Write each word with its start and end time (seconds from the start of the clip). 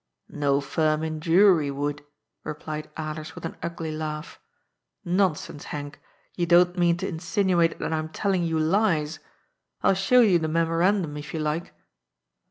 "No 0.45 0.59
firm 0.61 1.03
in 1.03 1.19
Jewry 1.19 1.69
would," 1.71 2.03
replied 2.43 2.89
Alers 2.95 3.35
with 3.35 3.45
an 3.45 3.55
ugly 3.61 3.95
laugh. 3.95 4.39
"Nonsense, 5.05 5.65
Henk, 5.65 5.99
you 6.35 6.47
don't 6.47 6.75
mean 6.75 6.97
to 6.97 7.07
insinuate 7.07 7.77
that 7.77 7.93
I'm 7.93 8.09
telling 8.09 8.43
you 8.43 8.57
lies? 8.57 9.19
I'U 9.83 9.93
show 9.93 10.21
you 10.21 10.39
the 10.39 10.47
memorandum 10.47 11.17
if 11.17 11.35
you 11.35 11.39
like." 11.39 11.75